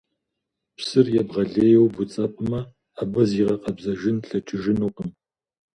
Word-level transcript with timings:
Псыр 0.77 1.07
ебгъэлейуэ 1.19 1.87
буцӀэпӀмэ, 1.93 2.59
абы 3.01 3.21
зигъэкъэбзэжын 3.29 4.17
лъэкӀыжынукъым. 4.27 5.09